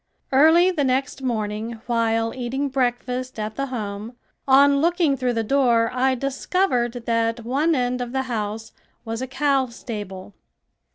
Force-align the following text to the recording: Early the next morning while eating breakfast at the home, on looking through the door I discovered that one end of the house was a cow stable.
Early 0.31 0.71
the 0.71 0.83
next 0.83 1.21
morning 1.21 1.79
while 1.85 2.33
eating 2.33 2.69
breakfast 2.69 3.37
at 3.37 3.55
the 3.55 3.67
home, 3.67 4.13
on 4.47 4.81
looking 4.81 5.15
through 5.15 5.33
the 5.33 5.43
door 5.43 5.91
I 5.93 6.15
discovered 6.15 6.93
that 7.05 7.45
one 7.45 7.75
end 7.75 8.01
of 8.01 8.11
the 8.11 8.23
house 8.23 8.71
was 9.05 9.21
a 9.21 9.27
cow 9.27 9.67
stable. 9.67 10.33